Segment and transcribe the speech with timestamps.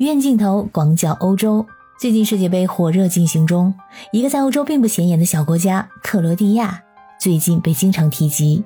[0.00, 1.66] 鱼眼镜头广角欧洲，
[2.00, 3.74] 最近世界杯火热进行中，
[4.12, 6.82] 一个在欧洲并不显眼的小国家克罗地亚
[7.20, 8.64] 最近被经常提及。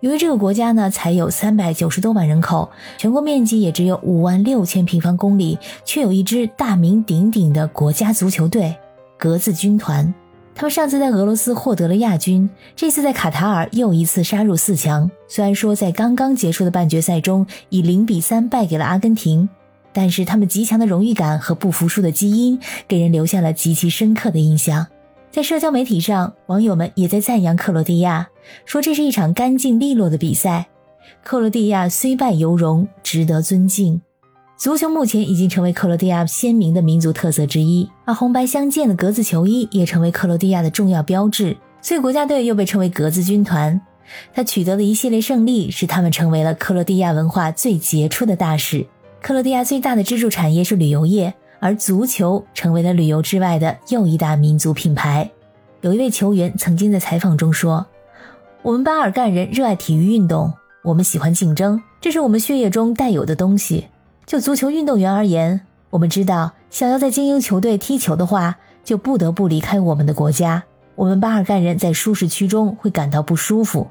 [0.00, 8.74] 由于这个国家呢才有三百九十多万人口，全国面积也只有五万六千平方公里，却有一支大名鼎鼎的国家足球队——
[9.16, 10.12] 格子军团。
[10.56, 15.08] 他们上次在俄罗斯获得了亚军，这次在卡塔尔又一次杀入四强。
[15.28, 19.48] 虽然说在刚刚结束的半决赛中以零比三败给了阿根廷。
[19.92, 24.86] 但是他们极强的荣誉感和不服输的基因，给人留下了极其深刻的印象。
[25.30, 28.28] 在社交媒体上，网友们也在赞扬克罗地亚，
[28.64, 30.66] 说这是一场干净利落的比赛。
[31.22, 34.00] 克罗地亚虽败犹荣，值得尊敬。
[34.56, 43.80] 足球目前已经成为克罗地亚鲜明的民族特色之一，而红白相间的格子球衣也成为克罗地亚的重要标志，所以国家队又被称为格子军团。
[44.34, 48.84] 他取得的一系列胜利，使他们成为了克罗地亚文化最杰出的大使。
[49.20, 55.28] 克罗地亚最大的支柱产业是旅游业，而足球成为了旅游之外的又一大民族品牌。
[55.80, 57.86] 有一位球员曾经在采访中说
[58.62, 60.52] ：“我们巴尔干人热爱体育运动，
[60.82, 63.88] 我们喜欢竞争，这是我们血液中带有的东西。
[64.24, 70.62] 就足球运动员而言，我们知道，想要在精英球队踢球的话，就不得不离开我们的国家。
[70.94, 73.88] 我们巴尔干人在舒适区中会感到不舒服。”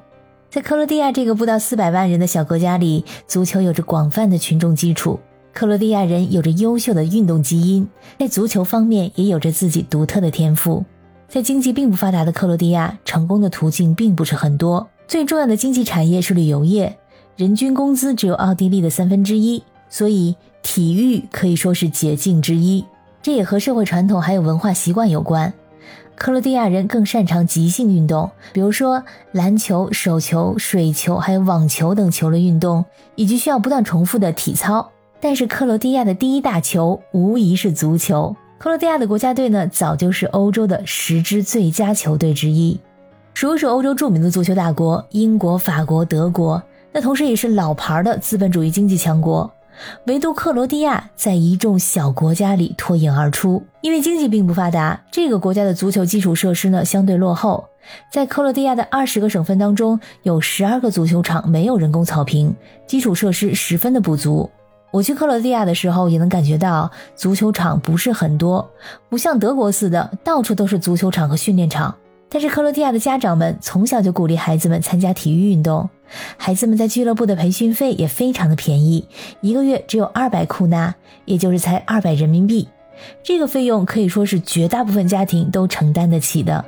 [0.50, 5.20] 在克罗地亚这个不到四百万人的小国家里，足球有着广泛的群众基础。
[5.52, 7.86] 克罗地亚人有着优秀的运动基因，
[8.18, 10.82] 在足球方面也有着自己独特的天赋。
[11.28, 14.88] 在经济并不发达的克罗地亚，成功的途径并不是很多。
[15.06, 16.96] 最重要的经济产业是旅游业，
[17.36, 22.82] 人均工资只有奥地利的三分之一，所以体育可以说是捷径之一。
[23.20, 25.52] 这也和社会传统还有文化习惯有关。
[26.18, 34.90] 克罗地亚人更擅长即兴运动，比如说篮球、手球、水球，还有网球等球类运动，以及需要不断重复的体操。
[35.20, 38.34] 但是克罗地亚的第一大球无疑是足球。
[38.58, 42.80] 克罗地亚的国家队呢，早就是欧洲的十支最佳球队之一。
[43.32, 46.60] 数一数欧洲著名的足球大国，英国、法国、德国，
[46.92, 49.48] 那同时也是老牌的资本主义经济强国。
[50.06, 57.68] 唯独克罗地亚在一众小国家里脱颖而出，因为经济并不发达，这个国家的足球基础设施呢相对落后。
[58.12, 62.54] 在克罗地亚的二十个省份当中，有十二个足球场没有人工草坪，
[62.86, 64.50] 基础设施十分的不足。
[64.90, 68.70] 我去克罗地亚的时候也能感觉到，足球场不是很多，
[69.08, 71.94] 不像德国似的到处都是足球场和训练场。
[72.30, 75.88] 但是克罗地亚的家长们从小就鼓励孩子们参加体育运动。
[76.36, 79.06] 孩子们在俱乐部的培训费也非常的便宜，
[79.40, 80.94] 一个月只有二百库纳，
[81.24, 82.68] 也就是才二百人民币。
[83.22, 86.64] 这个费用可以说是绝大部分家庭都承担得起的。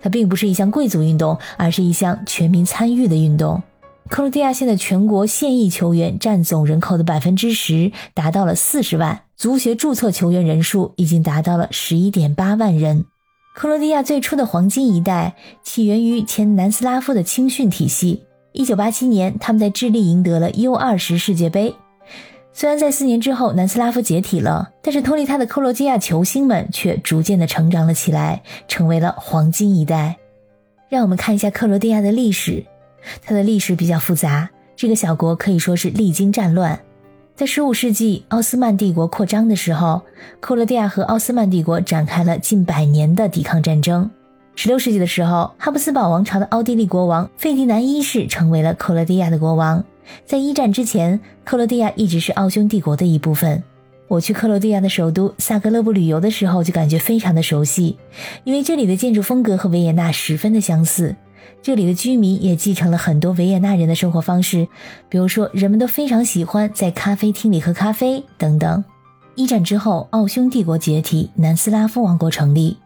[0.00, 3.62] 它并不是一项贵族运动，而是一项全民参与的运动。
[4.08, 9.20] 克罗地亚现在全国现役球员占总人口的百分之十，达到了四十万。
[9.36, 13.04] 足协注册球员人数已经达到了十一点八万人。
[13.58, 18.22] 克罗地亚最初的黄金一代起源于前南斯拉夫的青训体系。
[18.52, 21.74] 一九八七年，他们在智利赢得了 U 二十世界杯。
[22.52, 30.16] 虽然在四年之后南斯拉夫解体了，但是脱离他的克罗地亚球星们却逐渐的成长了起来，成为了黄金一代。
[30.88, 32.64] 让我们看一下克罗地亚的历史，
[33.24, 34.48] 它的历史比较复杂。
[34.76, 36.78] 这个小国可以说是历经战乱。
[37.38, 40.02] 在十五世纪奥斯曼帝国扩张的时候，
[40.40, 44.10] 克罗地亚和奥斯曼帝国展开了近百年的抵抗战争。
[44.56, 49.84] 十六世纪的时候，哈布斯堡王朝的奥地利国王费迪南一世成为了克罗地亚的国王。
[50.26, 53.62] 在一战之前，克罗地亚一直是奥匈帝国的一部分。
[54.08, 57.96] 我去克罗地亚的首都萨格勒布旅游的时候，就感觉非常的熟悉，
[58.42, 61.14] 因为这里的建筑风格和维也纳十分的相似。
[61.62, 64.68] 这里的居民也继承了很多维也纳人的生活方式，
[65.08, 68.84] 比如说人们都非常喜欢在咖啡厅里喝咖啡等等。
[69.34, 72.76] 一战之后，奥匈帝国解体，南斯拉夫王国成立。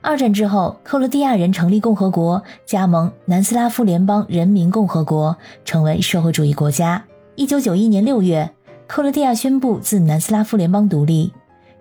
[0.00, 7.04] 二战之后，克罗地亚人成立共和国，加盟南斯拉夫联邦人民共和国，成为社会主义国家。
[7.36, 8.50] 一九九一年六月，
[8.88, 11.32] 克罗地亚宣布自南斯拉夫联邦独立。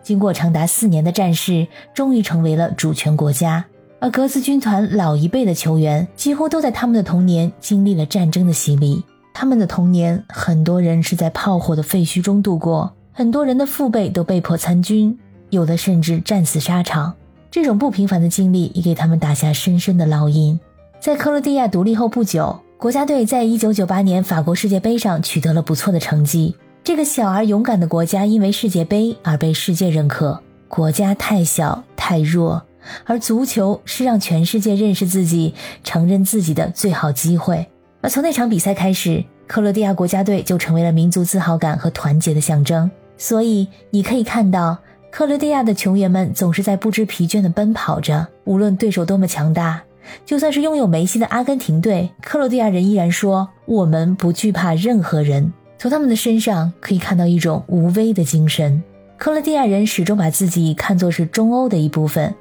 [0.04, 3.66] 经过长达四年的战事，终于成为了主权国家。
[4.02, 9.04] 而格斯军团老一辈的球员几乎都在他们的童年经历了战争的洗礼。
[9.32, 15.16] 他们的童年，很多人是在炮火的废墟中度过，很多人的父辈都被迫参军，
[15.52, 17.14] 有的甚至战死沙场。
[17.52, 20.60] 这种不平凡的经历也给他们打下深深的烙印。
[21.00, 26.56] 在克罗地亚独立后不久，国家队在1998年法国世界杯上取得了不错的成绩。
[26.84, 30.42] 这个小而勇敢的国家因为世界杯而被世界认可。
[30.68, 32.64] 国家太小太弱，
[33.06, 37.68] 而足球是让全世界认识自己、承认自己的最好机会。
[38.02, 42.90] 而从那场比赛开始，克罗地亚国家队就成为了民族自豪感和团结的象征。
[43.18, 44.78] 所以你可以看到，
[45.12, 49.84] 克罗地亚的球员们总是在不知疲倦地奔跑着，无论对手多么强大。
[50.26, 58.82] 就算是拥有梅西的阿根廷队，克罗地亚人依然说：“我们不惧怕任何人。”从他们的身上可以看到一种无畏的精神。
[59.18, 62.34] 克罗地亚人始终把自己看作是中欧的一部分，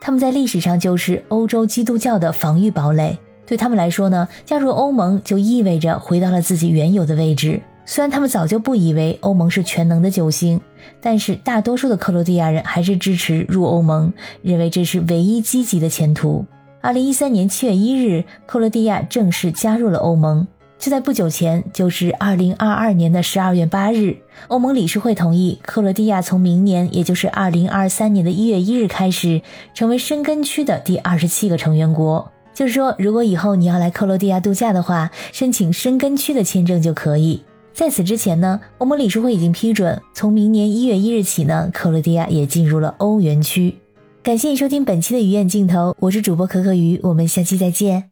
[0.00, 3.18] 他们在历史上就是欧洲基督教的防御堡垒。
[3.46, 7.60] 对他们来说呢，加入欧盟就意味着回到了自己原有的位置。
[7.86, 10.58] 虽然他们早就不以为欧盟是全能的救星，
[11.02, 14.10] 但是大多数的克罗地亚人还是支持入欧盟，
[14.40, 16.46] 认为这是唯一积极的前途。
[16.80, 20.46] 二零一三年七月一日，克罗地亚正式加入了欧盟。
[20.84, 29.40] 就在不久前，就是二零二二年的十二月八日，欧盟理事会同意克罗地亚从明年，也就是二零二三年的一月一日开始，
[29.72, 32.30] 成为申根区的第二十七个成员国。
[32.52, 37.42] 就是说，如果以后你要来克罗地亚度假的话，申请申根区的签证就可以。
[37.72, 43.74] 在此之前呢，欧盟理事会已经批准，从明年一月一日起呢，克罗地亚也进入了欧元区。
[44.22, 48.10] 感谢你收听本期的鱼眼镜头，我是主播可可鱼，我们下期再见。